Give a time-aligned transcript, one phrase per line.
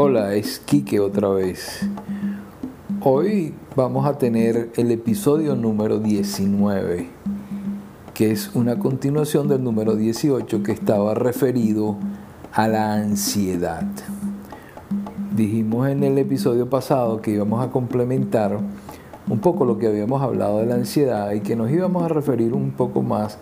[0.00, 1.80] Hola, es Quique otra vez.
[3.00, 7.08] Hoy vamos a tener el episodio número 19,
[8.14, 11.96] que es una continuación del número 18 que estaba referido
[12.52, 13.88] a la ansiedad.
[15.34, 18.56] Dijimos en el episodio pasado que íbamos a complementar
[19.28, 22.54] un poco lo que habíamos hablado de la ansiedad y que nos íbamos a referir
[22.54, 23.38] un poco más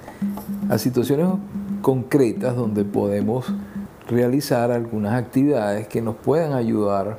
[0.70, 1.28] a situaciones
[1.82, 3.52] concretas donde podemos
[4.08, 7.18] realizar algunas actividades que nos puedan ayudar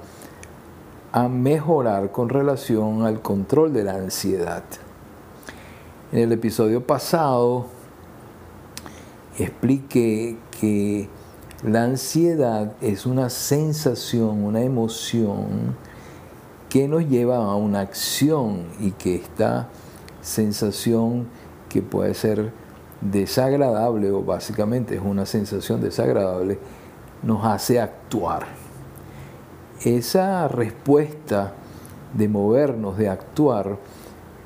[1.12, 4.64] a mejorar con relación al control de la ansiedad.
[6.12, 7.66] En el episodio pasado
[9.38, 11.10] expliqué que
[11.64, 15.76] la ansiedad es una sensación, una emoción
[16.70, 19.68] que nos lleva a una acción y que esta
[20.22, 21.28] sensación
[21.70, 22.52] que puede ser
[23.02, 26.60] desagradable o básicamente es una sensación desagradable,
[27.24, 28.46] nos hace actuar.
[29.84, 31.54] Esa respuesta
[32.14, 33.78] de movernos, de actuar,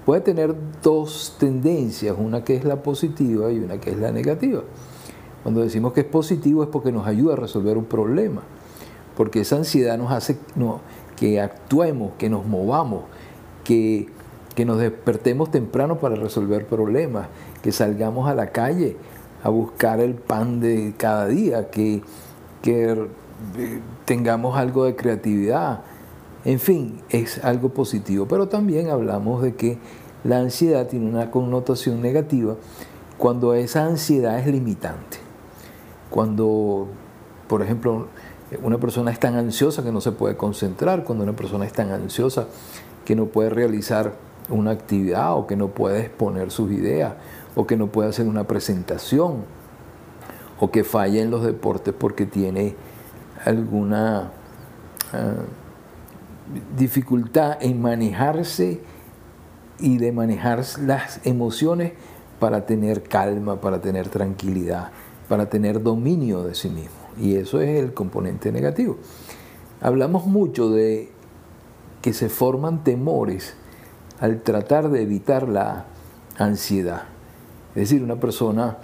[0.05, 4.61] puede tener dos tendencias, una que es la positiva y una que es la negativa.
[5.43, 8.41] Cuando decimos que es positivo es porque nos ayuda a resolver un problema,
[9.15, 10.37] porque esa ansiedad nos hace
[11.15, 13.03] que actuemos, que nos movamos,
[13.63, 14.07] que,
[14.55, 17.27] que nos despertemos temprano para resolver problemas,
[17.61, 18.97] que salgamos a la calle
[19.43, 22.03] a buscar el pan de cada día, que,
[22.61, 25.81] que eh, tengamos algo de creatividad.
[26.45, 28.27] En fin, es algo positivo.
[28.27, 29.77] Pero también hablamos de que
[30.23, 32.55] la ansiedad tiene una connotación negativa
[33.17, 35.17] cuando esa ansiedad es limitante.
[36.09, 36.87] Cuando,
[37.47, 38.07] por ejemplo,
[38.63, 41.91] una persona es tan ansiosa que no se puede concentrar, cuando una persona es tan
[41.91, 42.47] ansiosa
[43.05, 44.13] que no puede realizar
[44.49, 47.13] una actividad o que no puede exponer sus ideas
[47.55, 49.45] o que no puede hacer una presentación
[50.61, 52.75] o que falla en los deportes porque tiene
[53.43, 54.31] alguna
[55.11, 55.33] ah,
[56.77, 58.79] dificultad en manejarse
[59.79, 61.93] y de manejar las emociones
[62.39, 64.91] para tener calma, para tener tranquilidad,
[65.27, 66.91] para tener dominio de sí mismo.
[67.19, 68.99] Y eso es el componente negativo.
[69.81, 71.09] Hablamos mucho de
[72.03, 73.55] que se forman temores
[74.19, 75.85] al tratar de evitar la
[76.37, 77.03] ansiedad.
[77.69, 78.77] Es decir, una persona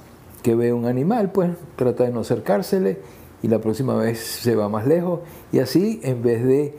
[0.43, 2.99] que ve un animal, pues trata de no acercársele
[3.41, 5.21] y la próxima vez se va más lejos
[5.51, 6.75] y así en vez de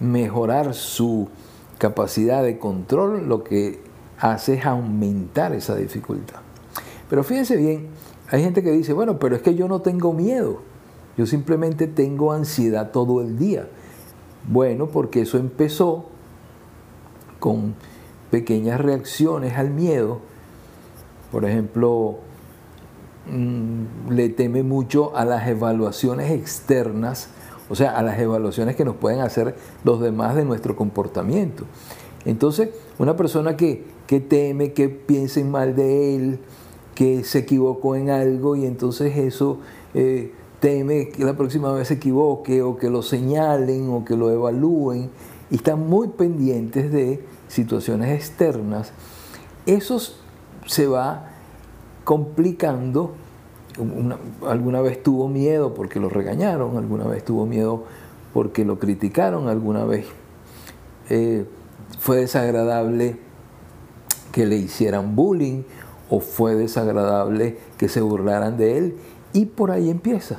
[0.00, 1.28] mejorar su
[1.78, 3.82] capacidad de control, lo que
[4.18, 6.40] hace es aumentar esa dificultad.
[7.08, 7.88] Pero fíjense bien,
[8.28, 10.62] hay gente que dice, bueno, pero es que yo no tengo miedo,
[11.16, 13.68] yo simplemente tengo ansiedad todo el día.
[14.48, 16.06] Bueno, porque eso empezó
[17.38, 17.74] con
[18.30, 20.20] pequeñas reacciones al miedo
[21.30, 22.18] por ejemplo,
[24.08, 27.28] le teme mucho a las evaluaciones externas,
[27.68, 29.54] o sea, a las evaluaciones que nos pueden hacer
[29.84, 31.64] los demás de nuestro comportamiento.
[32.24, 36.38] Entonces, una persona que, teme que piensen mal de él,
[36.94, 39.58] que se equivocó en algo y entonces eso
[39.94, 44.30] eh, teme que la próxima vez se equivoque o que lo señalen o que lo
[44.30, 45.10] evalúen
[45.50, 48.92] y están muy pendientes de situaciones externas,
[49.66, 50.20] esos
[50.66, 51.29] se va
[52.10, 53.12] complicando.
[54.44, 57.84] alguna vez tuvo miedo porque lo regañaron, alguna vez tuvo miedo
[58.34, 60.06] porque lo criticaron, alguna vez
[61.08, 61.44] eh,
[62.00, 63.16] fue desagradable
[64.32, 65.62] que le hicieran bullying
[66.08, 68.96] o fue desagradable que se burlaran de él
[69.32, 70.38] y por ahí empieza.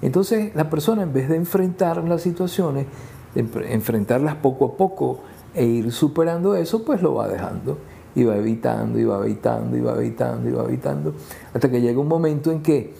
[0.00, 2.86] Entonces la persona en vez de enfrentar las situaciones,
[3.34, 5.20] enfrentarlas poco a poco
[5.54, 7.76] e ir superando eso, pues lo va dejando
[8.14, 11.14] y va evitando, y va evitando, y va evitando, y va evitando,
[11.52, 12.94] hasta que llega un momento en que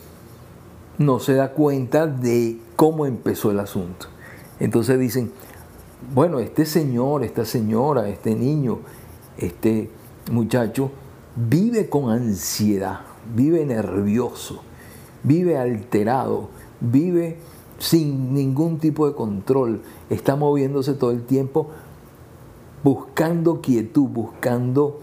[0.98, 4.06] no se da cuenta de cómo empezó el asunto.
[4.60, 5.30] Entonces dicen,
[6.14, 8.80] bueno, este señor, esta señora, este niño,
[9.38, 9.90] este
[10.30, 10.90] muchacho
[11.36, 13.00] vive con ansiedad,
[13.34, 14.62] vive nervioso,
[15.22, 16.48] vive alterado,
[16.80, 17.38] vive
[17.78, 21.70] sin ningún tipo de control, está moviéndose todo el tiempo
[22.84, 25.00] buscando quietud, buscando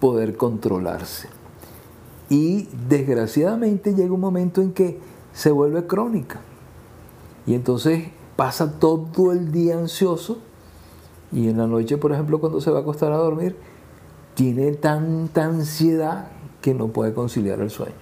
[0.00, 1.28] poder controlarse.
[2.30, 4.98] Y desgraciadamente llega un momento en que
[5.32, 6.40] se vuelve crónica.
[7.46, 10.38] Y entonces pasa todo el día ansioso
[11.30, 13.56] y en la noche, por ejemplo, cuando se va a acostar a dormir,
[14.34, 16.28] tiene tanta ansiedad
[16.62, 17.92] que no puede conciliar el sueño.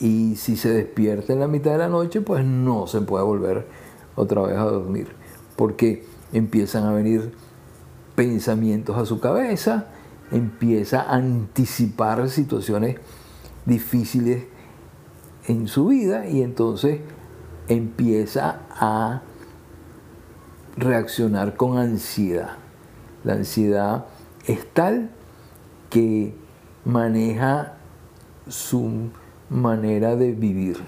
[0.00, 3.66] Y si se despierta en la mitad de la noche, pues no se puede volver
[4.16, 5.08] otra vez a dormir.
[5.56, 7.32] Porque empiezan a venir
[8.14, 9.86] pensamientos a su cabeza,
[10.30, 12.96] empieza a anticipar situaciones
[13.64, 14.44] difíciles
[15.46, 17.00] en su vida y entonces
[17.68, 19.22] empieza a
[20.76, 22.56] reaccionar con ansiedad.
[23.24, 24.06] La ansiedad
[24.46, 25.10] es tal
[25.90, 26.34] que
[26.84, 27.74] maneja
[28.48, 29.10] su
[29.50, 30.78] manera de vivir.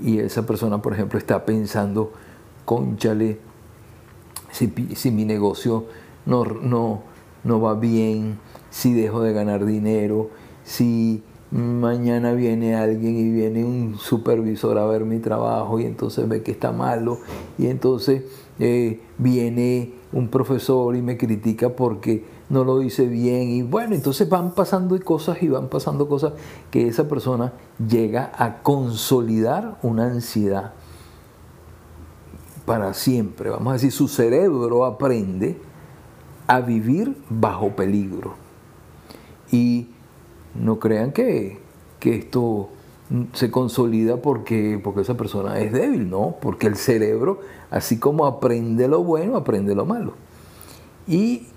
[0.00, 2.12] Y esa persona, por ejemplo, está pensando,
[2.64, 3.38] conchale,
[4.52, 5.86] si, mi negocio
[6.26, 7.02] no, no,
[7.42, 8.38] no va bien,
[8.70, 10.30] si dejo de ganar dinero,
[10.62, 16.42] si mañana viene alguien y viene un supervisor a ver mi trabajo y entonces ve
[16.42, 17.18] que está malo
[17.58, 18.22] y entonces
[18.58, 24.28] eh, viene un profesor y me critica porque no lo hice bien y bueno, entonces
[24.28, 26.34] van pasando cosas y van pasando cosas
[26.70, 27.52] que esa persona
[27.86, 30.72] llega a consolidar una ansiedad
[32.64, 33.50] para siempre.
[33.50, 35.58] Vamos a decir, su cerebro aprende
[36.46, 38.34] a vivir bajo peligro.
[39.50, 39.88] Y
[40.54, 41.60] no crean que,
[42.00, 42.70] esto
[43.32, 48.88] se consolida porque, porque esa persona es débil, no, porque el cerebro, así como aprende
[48.88, 50.14] lo bueno, aprende lo malo.
[51.06, 51.48] Y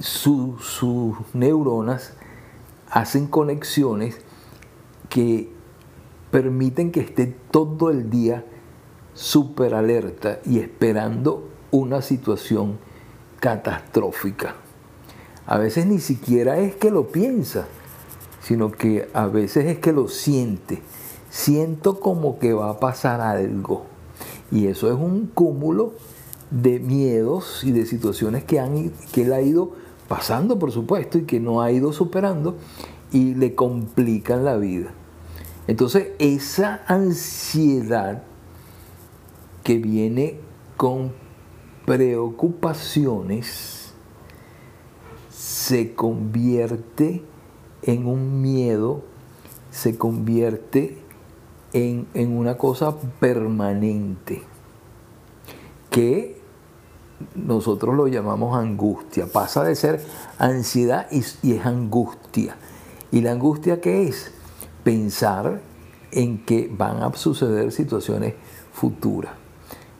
[0.00, 0.86] sus
[1.32, 2.14] neuronas
[2.90, 4.18] hacen conexiones
[5.08, 5.50] que
[6.30, 8.44] permiten que esté todo el día
[9.14, 12.78] súper alerta y esperando una situación
[13.40, 14.56] catastrófica.
[15.46, 17.66] A veces ni siquiera es que lo piensa,
[18.42, 20.82] sino que a veces es que lo siente.
[21.30, 23.84] Siento como que va a pasar algo.
[24.50, 25.94] Y eso es un cúmulo
[26.50, 29.72] de miedos y de situaciones que, han, que él ha ido
[30.08, 32.56] pasando, por supuesto, y que no ha ido superando
[33.10, 34.92] y le complican la vida.
[35.66, 38.22] Entonces, esa ansiedad
[39.64, 40.38] que viene
[40.76, 41.12] con
[41.86, 43.94] preocupaciones
[45.30, 47.24] se convierte
[47.82, 49.02] en un miedo,
[49.70, 50.98] se convierte
[51.72, 54.42] en, una cosa permanente,
[55.90, 56.40] que
[57.34, 60.00] nosotros lo llamamos angustia, pasa de ser
[60.38, 62.56] ansiedad y, y es angustia.
[63.10, 64.30] ¿Y la angustia qué es?
[64.82, 65.60] Pensar
[66.10, 68.34] en que van a suceder situaciones
[68.72, 69.43] futuras.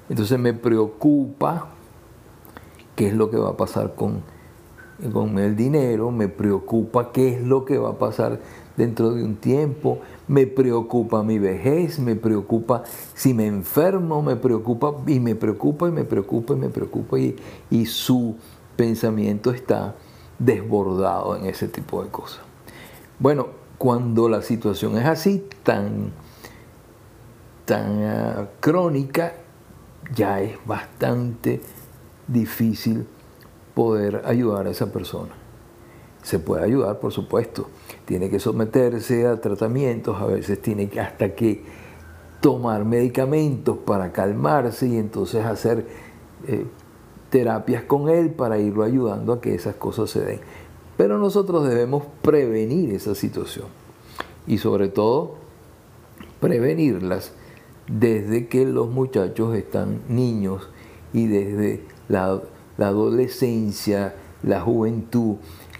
[0.08, 1.68] Entonces me preocupa
[2.96, 4.22] qué es lo que va a pasar con,
[5.12, 8.40] con el dinero, me preocupa qué es lo que va a pasar
[8.76, 12.82] dentro de un tiempo, me preocupa mi vejez, me preocupa
[13.14, 17.36] si me enfermo, me preocupa y me preocupa y me preocupa y me preocupa y,
[17.70, 18.36] y su
[18.76, 19.94] pensamiento está
[20.38, 22.40] desbordado en ese tipo de cosas.
[23.18, 23.48] Bueno,
[23.78, 26.12] cuando la situación es así, tan,
[27.64, 29.34] tan ah, crónica,
[30.14, 31.60] ya es bastante
[32.26, 33.06] difícil
[33.74, 35.32] poder ayudar a esa persona.
[36.22, 37.68] Se puede ayudar, por supuesto.
[38.04, 41.62] Tiene que someterse a tratamientos, a veces tiene que hasta que
[42.40, 45.86] tomar medicamentos para calmarse y entonces hacer
[46.46, 46.66] eh,
[47.30, 50.40] terapias con él para irlo ayudando a que esas cosas se den.
[50.96, 53.66] Pero nosotros debemos prevenir esa situación
[54.46, 55.36] y sobre todo
[56.40, 57.32] prevenirlas
[57.88, 60.68] desde que los muchachos están niños
[61.12, 62.40] y desde la,
[62.78, 65.36] adolescencia, la juventud,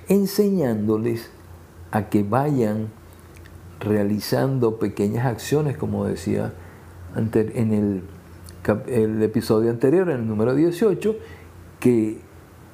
[0.09, 1.31] enseñándoles
[1.91, 2.89] a que vayan
[3.81, 6.53] realizando pequeñas acciones, como decía
[7.17, 8.03] en el,
[8.87, 11.17] el, episodio anterior, en el número 18,
[11.81, 12.21] que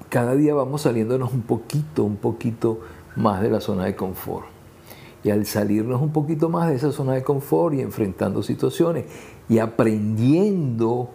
[0.08, 2.80] cada día vamos saliéndonos un poquito, un poquito
[3.16, 4.59] más de la zona de confort.
[5.22, 9.04] Y al salirnos un poquito más de esa zona de confort y enfrentando situaciones
[9.48, 11.10] y aprendiendo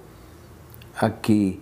[1.00, 1.60] a que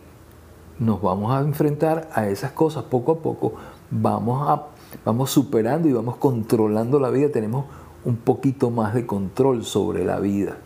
[0.79, 3.53] nos vamos a enfrentar a esas cosas poco a poco,
[3.89, 4.67] vamos, a,
[5.05, 7.65] vamos superando y vamos controlando la vida, tenemos
[8.05, 10.57] un poquito más de control sobre la vida.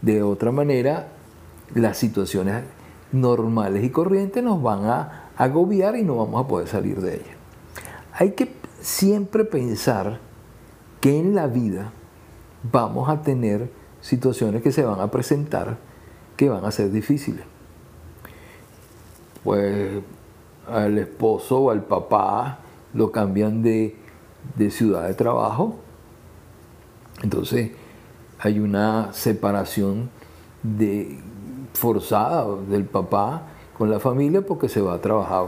[0.00, 1.08] De otra manera,
[1.74, 2.64] las situaciones
[3.12, 7.36] normales y corrientes nos van a agobiar y no vamos a poder salir de ellas.
[8.12, 10.20] Hay que siempre pensar
[11.02, 11.90] que en la vida
[12.62, 13.68] vamos a tener
[14.00, 15.76] situaciones que se van a presentar
[16.36, 17.44] que van a ser difíciles.
[19.42, 20.00] Pues
[20.68, 22.60] al esposo o al papá
[22.94, 23.96] lo cambian de,
[24.56, 25.80] de ciudad de trabajo.
[27.24, 27.72] Entonces
[28.38, 30.08] hay una separación
[30.62, 31.18] de,
[31.74, 35.46] forzada del papá con la familia porque se va a trabajar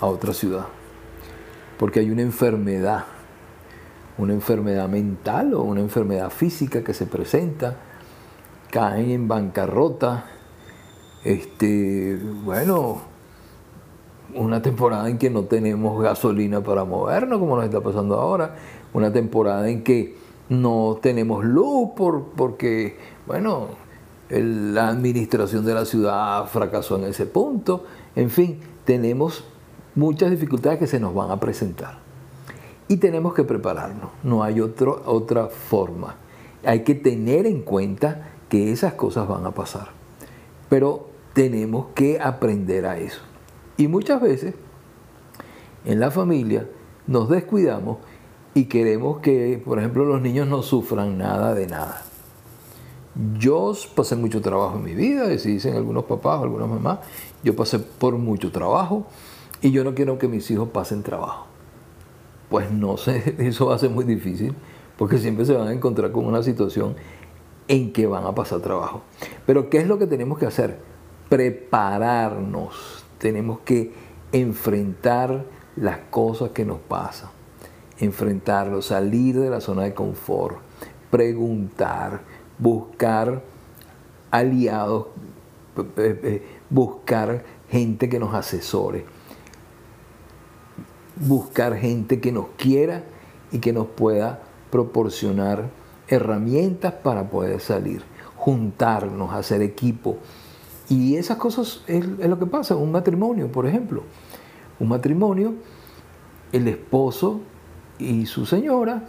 [0.00, 0.66] a otra ciudad.
[1.76, 3.04] Porque hay una enfermedad
[4.18, 7.76] una enfermedad mental o una enfermedad física que se presenta,
[8.70, 10.26] caen en bancarrota,
[11.24, 13.00] este, bueno,
[14.34, 18.56] una temporada en que no tenemos gasolina para movernos, como nos está pasando ahora,
[18.92, 20.16] una temporada en que
[20.48, 23.68] no tenemos luz por, porque, bueno,
[24.28, 27.84] la administración de la ciudad fracasó en ese punto,
[28.16, 29.44] en fin, tenemos
[29.94, 32.01] muchas dificultades que se nos van a presentar.
[32.88, 36.16] Y tenemos que prepararnos, no hay otra forma.
[36.64, 39.88] Hay que tener en cuenta que esas cosas van a pasar.
[40.68, 43.20] Pero tenemos que aprender a eso.
[43.76, 44.54] Y muchas veces
[45.84, 46.68] en la familia
[47.06, 47.98] nos descuidamos
[48.54, 52.02] y queremos que, por ejemplo, los niños no sufran nada de nada.
[53.38, 57.00] Yo pasé mucho trabajo en mi vida, si dicen algunos papás o algunas mamás,
[57.42, 59.06] yo pasé por mucho trabajo
[59.60, 61.46] y yo no quiero que mis hijos pasen trabajo.
[62.52, 64.54] Pues no sé, eso va a ser muy difícil
[64.98, 66.96] porque siempre se van a encontrar con una situación
[67.66, 69.00] en que van a pasar trabajo.
[69.46, 70.78] Pero ¿qué es lo que tenemos que hacer?
[71.30, 73.06] Prepararnos.
[73.16, 73.94] Tenemos que
[74.32, 77.30] enfrentar las cosas que nos pasan.
[77.98, 80.58] Enfrentarlo, salir de la zona de confort,
[81.10, 82.20] preguntar,
[82.58, 83.42] buscar
[84.30, 85.06] aliados,
[86.68, 89.06] buscar gente que nos asesore,
[91.26, 93.04] buscar gente que nos quiera
[93.50, 95.70] y que nos pueda proporcionar
[96.08, 98.02] herramientas para poder salir,
[98.36, 100.18] juntarnos, hacer equipo.
[100.88, 104.02] Y esas cosas es, lo que pasa un matrimonio, por ejemplo.
[104.80, 105.54] Un matrimonio,
[106.52, 107.40] el esposo
[107.98, 109.04] y su señora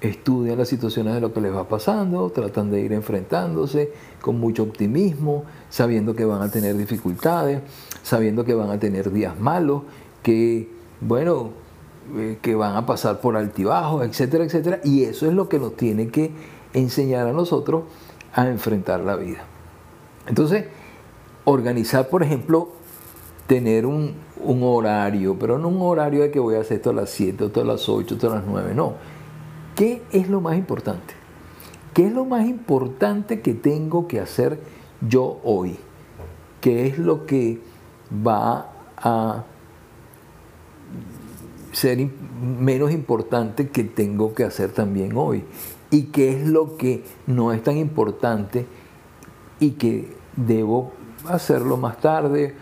[0.00, 4.64] estudian las situaciones de lo que les va pasando, tratan de ir enfrentándose con mucho
[4.64, 7.62] optimismo, sabiendo que van a tener dificultades,
[8.02, 9.82] sabiendo que van a tener días malos,
[10.22, 11.50] que, bueno,
[12.16, 14.80] eh, que van a pasar por altibajos, etcétera, etcétera.
[14.84, 16.30] Y eso es lo que nos tiene que
[16.72, 17.84] enseñar a nosotros
[18.32, 19.44] a enfrentar la vida.
[20.26, 20.66] Entonces,
[21.44, 22.68] organizar, por ejemplo,
[23.46, 26.94] tener un, un horario, pero no un horario de que voy a hacer esto a
[26.94, 28.94] las 7, esto a las 8, esto a las 9, no.
[29.74, 31.14] ¿Qué es lo más importante?
[31.92, 34.60] ¿Qué es lo más importante que tengo que hacer
[35.00, 35.76] yo hoy?
[36.60, 37.60] ¿Qué es lo que
[38.26, 39.44] va a
[41.76, 42.08] ser
[42.40, 45.44] menos importante que tengo que hacer también hoy.
[45.90, 48.64] Y qué es lo que no es tan importante
[49.60, 50.92] y que debo
[51.28, 52.54] hacerlo más tarde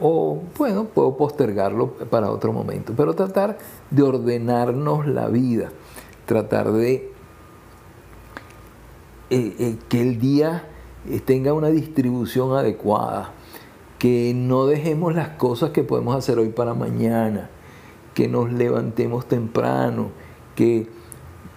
[0.00, 2.92] o, bueno, puedo postergarlo para otro momento.
[2.96, 3.58] Pero tratar
[3.90, 5.70] de ordenarnos la vida,
[6.24, 7.12] tratar de
[9.30, 10.68] eh, eh, que el día
[11.24, 13.32] tenga una distribución adecuada,
[13.98, 17.50] que no dejemos las cosas que podemos hacer hoy para mañana
[18.14, 20.08] que nos levantemos temprano,
[20.54, 20.88] que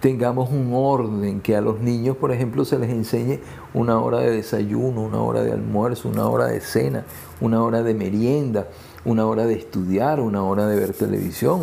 [0.04, 3.40] tengamos un orden, que a los niños, por ejemplo, se les enseñe
[3.74, 7.06] una hora de desayuno, una hora de almuerzo, una hora de cena,
[7.40, 8.68] una hora de merienda,
[9.06, 11.62] una hora de estudiar, una hora de ver televisión,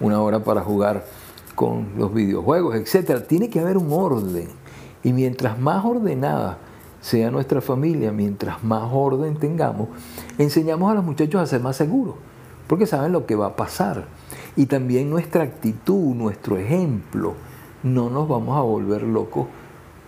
[0.00, 1.04] una hora, para jugar
[1.56, 3.26] con los videojuegos, etc.
[3.26, 4.46] Tiene que haber un orden.
[5.02, 6.58] Y mientras más ordenada
[7.00, 9.88] sea nuestra familia, mientras más orden tengamos,
[10.38, 12.14] enseñamos a los muchachos a ser más seguros
[12.66, 14.06] porque saben lo que va a pasar.
[14.56, 17.34] Y también nuestra actitud, nuestro ejemplo,
[17.82, 19.46] no nos vamos a volver locos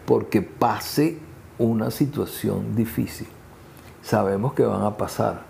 [0.07, 1.19] porque pase
[1.59, 3.29] una situación difícil.
[4.03, 5.43] Sabemos que van a pasar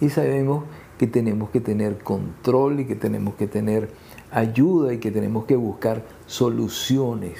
[0.00, 0.64] y sabemos
[0.98, 3.90] que tenemos que tener control y que tenemos que tener
[4.30, 7.38] ayuda y que tenemos que buscar soluciones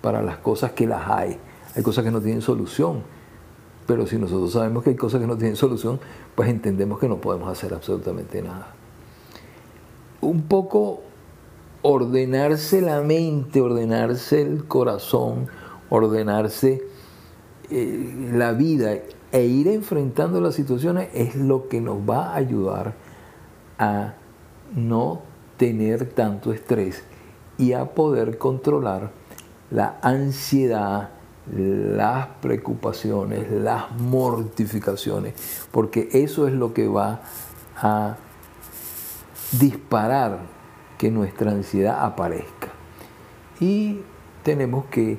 [0.00, 1.38] para las cosas que las hay.
[1.76, 3.02] Hay cosas que no tienen solución,
[3.90, 5.98] pero si nosotros sabemos que hay cosas que no tienen solución,
[6.36, 8.72] pues entendemos que no podemos hacer absolutamente nada.
[10.20, 11.00] Un poco
[11.82, 15.48] ordenarse la mente, ordenarse el corazón,
[15.88, 16.84] ordenarse
[17.68, 18.92] eh, la vida
[19.32, 22.94] e ir enfrentando las situaciones es lo que nos va a ayudar
[23.76, 24.14] a
[24.72, 25.22] no
[25.56, 27.02] tener tanto estrés
[27.58, 29.10] y a poder controlar
[29.72, 31.10] la ansiedad,
[31.56, 35.34] las preocupaciones, las mortificaciones,
[35.70, 37.20] porque eso es lo que va
[37.76, 38.16] a
[39.52, 40.38] disparar
[40.98, 42.68] que nuestra ansiedad aparezca.
[43.58, 44.00] Y
[44.42, 45.18] tenemos que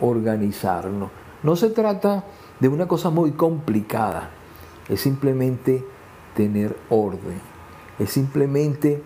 [0.00, 1.10] organizarnos.
[1.42, 2.24] No se trata
[2.60, 4.30] de una cosa muy complicada,
[4.88, 5.84] es simplemente
[6.34, 7.40] tener orden,
[7.98, 9.02] es simplemente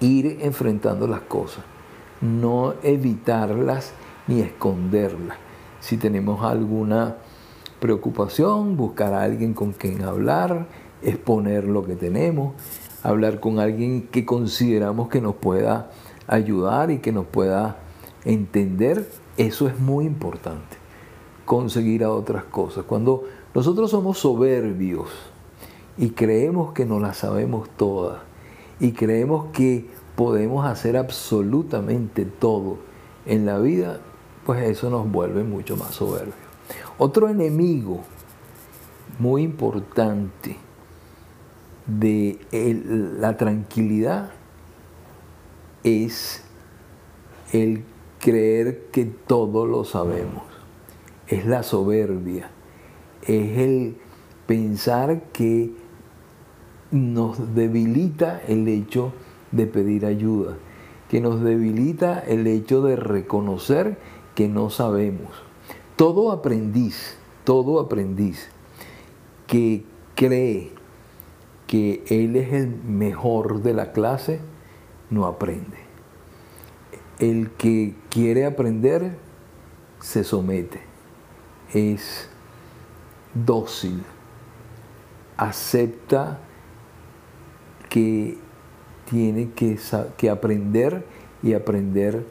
[0.00, 1.64] ir enfrentando las cosas,
[2.20, 3.92] no evitarlas
[4.26, 5.36] ni esconderla.
[5.80, 7.16] Si tenemos alguna
[7.80, 10.66] preocupación, buscar a alguien con quien hablar,
[11.02, 12.54] exponer lo que tenemos,
[13.02, 15.90] hablar con alguien que consideramos que nos pueda
[16.26, 17.76] ayudar y que nos pueda
[18.24, 20.78] entender, eso es muy importante.
[21.44, 22.84] Conseguir a otras cosas.
[22.84, 25.10] Cuando nosotros somos soberbios
[25.98, 28.20] y creemos que no las sabemos todas
[28.80, 32.78] y creemos que podemos hacer absolutamente todo
[33.26, 34.00] en la vida,
[34.44, 36.36] pues eso nos vuelve mucho más soberbios.
[36.98, 38.02] Otro enemigo
[39.18, 40.56] muy importante
[41.86, 42.38] de
[43.18, 44.30] la tranquilidad
[45.82, 46.42] es
[47.52, 47.84] el
[48.18, 50.44] creer que todo lo sabemos.
[51.28, 52.50] Es la soberbia.
[53.22, 53.96] Es el
[54.46, 55.72] pensar que
[56.90, 59.12] nos debilita el hecho
[59.52, 60.56] de pedir ayuda,
[61.08, 63.98] que nos debilita el hecho de reconocer
[64.34, 65.30] que no sabemos.
[65.96, 68.48] Todo aprendiz, todo aprendiz
[69.46, 70.72] que cree
[71.66, 74.40] que él es el mejor de la clase,
[75.10, 75.78] no aprende.
[77.18, 79.16] El que quiere aprender
[80.00, 80.80] se somete,
[81.72, 82.28] es
[83.34, 84.02] dócil,
[85.36, 86.40] acepta
[87.88, 88.38] que
[89.08, 89.78] tiene que,
[90.16, 91.06] que aprender
[91.42, 92.26] y aprender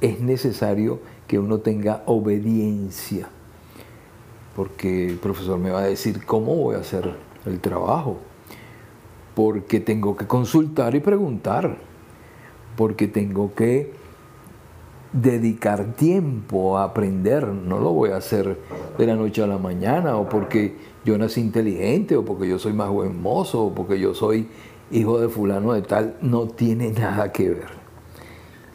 [0.00, 3.28] es necesario que uno tenga obediencia,
[4.56, 7.14] porque el profesor me va a decir cómo voy a hacer
[7.46, 8.18] el trabajo,
[9.34, 11.76] porque tengo que consultar y preguntar,
[12.76, 13.92] porque tengo que
[15.12, 18.58] dedicar tiempo a aprender, no lo voy a hacer
[18.96, 22.72] de la noche a la mañana, o porque yo nací inteligente, o porque yo soy
[22.72, 24.48] más buen mozo, o porque yo soy
[24.90, 27.79] hijo de fulano de tal, no tiene nada que ver.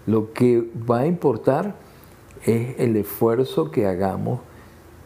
[0.05, 1.75] Lo que va a importar
[2.43, 4.39] es el esfuerzo que hagamos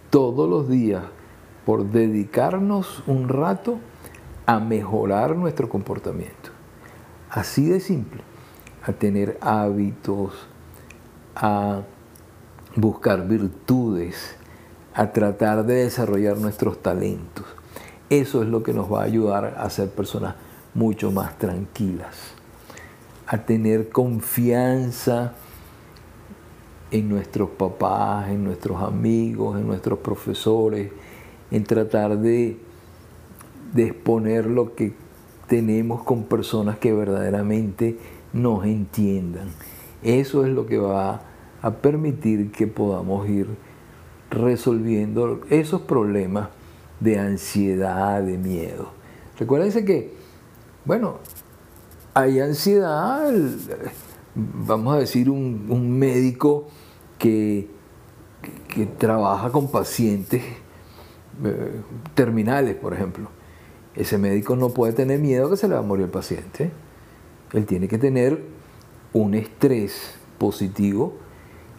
[0.09, 1.03] todos los días
[1.65, 3.77] por dedicarnos un rato
[4.45, 6.49] a mejorar nuestro comportamiento.
[7.29, 8.23] Así de simple,
[8.83, 10.33] a tener hábitos,
[11.35, 11.81] a
[12.75, 14.35] buscar virtudes,
[14.93, 17.45] a tratar de desarrollar nuestros talentos.
[18.09, 20.35] Eso es lo que nos va a ayudar a ser personas
[20.73, 22.33] mucho más tranquilas,
[23.31, 25.33] a tener confianza
[26.89, 30.91] en nuestros papás, en nuestros amigos, en nuestros profesores,
[31.51, 32.57] en tratar de,
[33.77, 34.93] exponer lo que
[35.47, 37.99] tenemos con personas que verdaderamente
[38.33, 39.49] nos entiendan.
[40.01, 41.21] Eso es lo que va
[41.61, 43.45] a permitir que podamos ir
[44.31, 46.49] resolviendo esos problemas
[46.99, 48.89] de ansiedad, de miedo.
[49.37, 50.13] Recuérdense que,
[50.83, 51.19] bueno,
[52.19, 53.31] hay ansiedad,
[54.35, 56.67] vamos a decir, un, médico
[57.17, 57.69] que,
[58.67, 60.43] que trabaja con pacientes
[61.43, 61.81] eh,
[62.15, 63.29] terminales, por ejemplo.
[63.95, 66.71] Ese médico no puede tener miedo que se le va a morir el paciente.
[67.53, 68.41] Él tiene que tener
[69.13, 71.13] un estrés positivo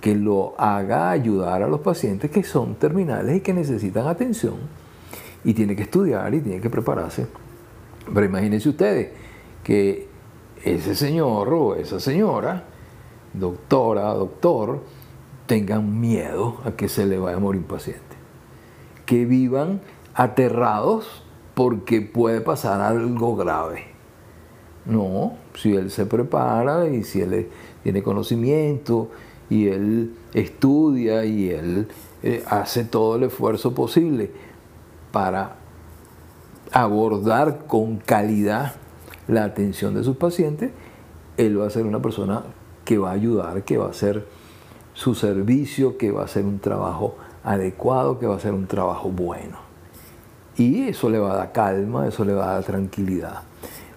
[0.00, 4.56] que lo haga ayudar a los pacientes que son terminales y que necesitan atención.
[5.44, 7.26] Y tiene que estudiar y tiene que prepararse.
[8.12, 9.10] Pero imagínense ustedes
[9.62, 10.09] que
[10.64, 12.64] ese señor o esa señora,
[13.32, 14.80] doctora, doctor,
[15.46, 18.16] tengan miedo a que se le vaya a morir un paciente
[19.06, 19.80] que vivan
[20.14, 23.86] aterrados porque puede pasar algo grave.
[24.86, 27.48] No, si él se prepara y si él
[27.82, 29.10] tiene conocimiento
[29.48, 31.88] y él estudia y él
[32.22, 34.30] eh, hace todo el esfuerzo posible
[35.10, 35.56] para
[36.70, 38.74] abordar con calidad
[39.30, 40.70] la atención de sus pacientes,
[41.36, 42.42] él va a ser una persona
[42.84, 44.26] que va a ayudar, que va a hacer
[44.94, 49.10] su servicio, que va a hacer un trabajo adecuado que va a ser un trabajo
[49.10, 49.58] bueno.
[50.56, 53.42] Y eso le va a dar calma, eso le va a dar tranquilidad.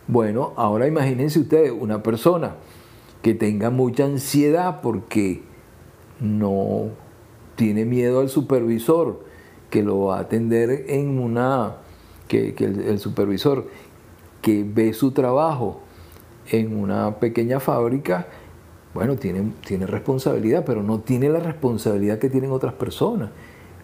[0.07, 2.55] Bueno, ahora imagínense ustedes una persona
[3.21, 5.43] que tenga mucha ansiedad porque
[6.19, 6.89] no
[7.55, 9.23] tiene miedo al supervisor,
[9.69, 11.77] que lo va a atender en una,
[12.27, 13.67] que, el supervisor
[14.43, 15.79] que ve su trabajo
[16.51, 18.27] en una pequeña fábrica,
[18.93, 23.29] bueno, tiene, tiene responsabilidad, pero no tiene la responsabilidad que tienen otras personas.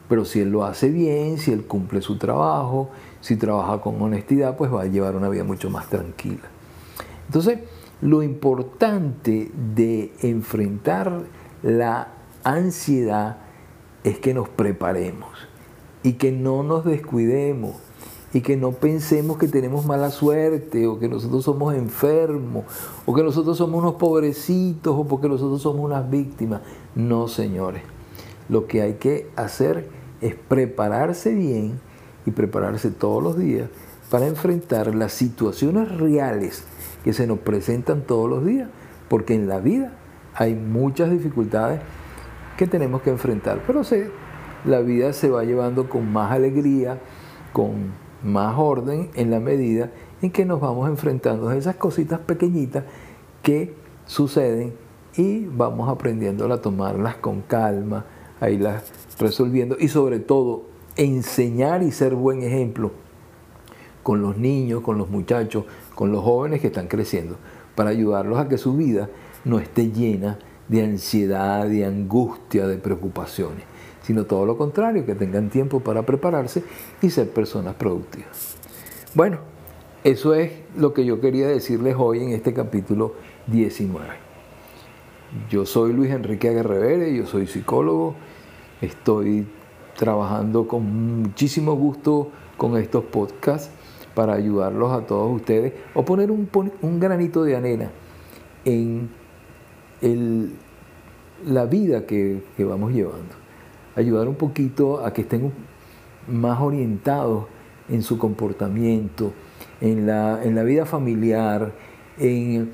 [0.10, 2.90] Pero si él lo hace bien, si él cumple su trabajo,
[3.22, 6.50] si trabaja con honestidad, pues va a llevar una vida mucho más tranquila.
[7.28, 7.60] Entonces,
[8.02, 11.24] lo importante de enfrentar
[11.64, 12.10] la
[12.44, 13.38] ansiedad
[14.04, 15.30] es que nos preparemos
[16.04, 17.78] y que no nos descuidemos
[18.34, 22.66] y que no pensemos que tenemos mala suerte o que nosotros somos enfermos
[23.06, 26.62] o que nosotros somos unos pobrecitos o porque nosotros somos unas víctimas.
[26.96, 27.82] No, señores.
[28.50, 29.90] Lo que hay que hacer
[30.22, 31.80] es prepararse bien
[32.26, 33.70] y prepararse todos los días
[34.10, 36.64] para enfrentar las situaciones reales
[37.04, 38.70] que se nos presentan todos los días,
[39.08, 39.94] porque en la vida
[40.36, 41.80] hay muchas dificultades
[42.58, 44.12] que tenemos que enfrentar, pero sé,
[44.66, 47.00] la vida se va llevando con más alegría,
[47.54, 52.84] con más orden en la medida en que nos vamos enfrentando a esas cositas pequeñitas
[53.42, 53.74] que
[54.06, 54.74] suceden
[55.16, 58.06] y vamos aprendiendo a tomarlas con calma,
[58.40, 58.84] a irlas
[59.20, 60.64] resolviendo y sobre todo
[60.96, 62.92] enseñar y ser buen ejemplo
[64.04, 67.36] con los niños, con los muchachos, con los jóvenes que están creciendo,
[67.76, 69.10] para ayudarlos a que su vida
[69.46, 73.64] no esté llena de ansiedad, de angustia, de preocupaciones,
[74.02, 76.64] sino todo lo contrario, que tengan tiempo para prepararse
[77.02, 78.56] y ser personas productivas.
[79.14, 79.40] Bueno,
[80.04, 83.16] eso es lo que yo quería decirles hoy en este capítulo
[83.48, 84.08] 19.
[85.50, 88.16] Yo soy Luis Enrique Aguerrevere, yo soy psicólogo,
[88.82, 89.46] estoy
[89.98, 93.70] trabajando con muchísimo gusto con estos podcasts
[94.16, 96.50] para ayudarlos a todos ustedes o poner un,
[97.00, 97.92] granito de arena
[98.64, 99.10] en
[101.46, 103.49] la vida que, que vamos llevando.
[104.00, 105.52] Ayudar un poquito a que estén
[106.28, 107.48] más orientados
[107.90, 109.34] en su comportamiento,
[109.82, 111.74] en la, en la vida familiar,
[112.18, 112.72] en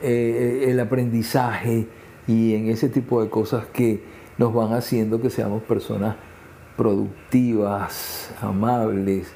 [0.00, 1.86] eh, el aprendizaje
[2.26, 4.02] y en ese tipo de cosas que
[4.38, 6.16] nos van haciendo que seamos personas
[6.76, 9.32] productivas, amables,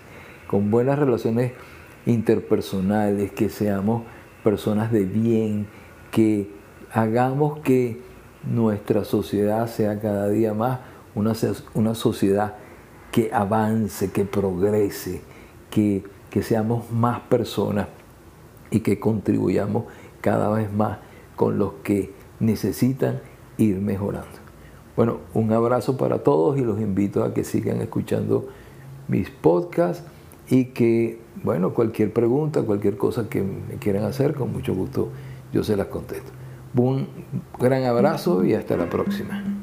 [0.47, 1.53] con buenas relaciones
[2.07, 4.05] interpersonales, que seamos
[4.43, 5.67] personas de bien,
[6.11, 6.51] que
[6.93, 8.01] hagamos que
[8.51, 10.81] nuestra sociedad sea cada día más
[11.15, 11.33] una,
[11.75, 12.55] una sociedad
[13.13, 15.23] que avance, que progrese,
[15.71, 17.89] que, que seamos más personas
[18.71, 19.85] y que contribuyamos
[20.21, 20.99] cada vez más
[21.37, 23.21] con los que necesitan
[23.59, 24.29] ir mejorando.
[24.97, 28.49] Bueno, un abrazo para todos y los invito a que sigan escuchando
[29.09, 30.05] mis podcasts
[30.49, 35.09] y que, bueno, cualquier pregunta, cualquier cosa que me quieran hacer, con mucho gusto
[35.53, 36.31] yo se las contesto.
[36.77, 37.09] Un
[37.59, 39.60] gran abrazo y hasta la próxima.